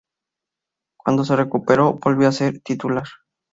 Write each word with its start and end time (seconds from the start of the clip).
Cuando 0.97 1.23
se 1.23 1.35
recuperó, 1.35 1.93
volvió 2.01 2.27
a 2.27 2.31
ser 2.31 2.59
titular. 2.61 3.03